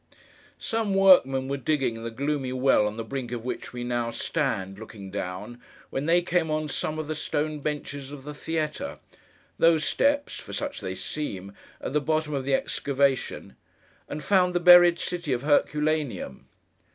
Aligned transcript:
Some 0.57 0.95
workmen 0.95 1.47
were 1.47 1.57
digging 1.57 2.01
the 2.03 2.09
gloomy 2.09 2.51
well 2.53 2.87
on 2.87 2.97
the 2.97 3.03
brink 3.03 3.31
of 3.31 3.45
which 3.45 3.71
we 3.71 3.83
now 3.83 4.09
stand, 4.09 4.79
looking 4.79 5.11
down, 5.11 5.61
when 5.91 6.07
they 6.07 6.23
came 6.23 6.49
on 6.49 6.69
some 6.69 6.97
of 6.97 7.07
the 7.07 7.13
stone 7.13 7.59
benches 7.59 8.11
of 8.11 8.23
the 8.23 8.33
theatre—those 8.33 9.85
steps 9.85 10.39
(for 10.39 10.53
such 10.53 10.81
they 10.81 10.95
seem) 10.95 11.53
at 11.79 11.93
the 11.93 12.01
bottom 12.01 12.33
of 12.33 12.45
the 12.45 12.55
excavation—and 12.55 14.23
found 14.23 14.55
the 14.55 14.59
buried 14.59 14.97
city 14.97 15.33
of 15.33 15.43
Herculaneum. 15.43 16.47